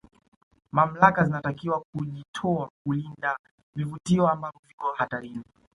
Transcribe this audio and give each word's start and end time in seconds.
mamlaka 0.71 1.23
zinatakiwa 1.25 1.79
kuujitoa 1.81 2.69
kulinda 2.83 3.37
vivutio 3.75 4.27
ambavyo 4.29 4.59
viko 4.67 4.93
hatarini 4.93 5.43